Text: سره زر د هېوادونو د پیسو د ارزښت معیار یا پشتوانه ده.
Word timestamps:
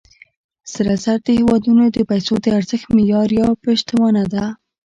سره 0.73 0.93
زر 1.03 1.17
د 1.25 1.27
هېوادونو 1.39 1.83
د 1.89 1.97
پیسو 2.09 2.33
د 2.41 2.45
ارزښت 2.57 2.87
معیار 2.95 3.29
یا 3.39 3.47
پشتوانه 3.63 4.23
ده. 4.33 4.43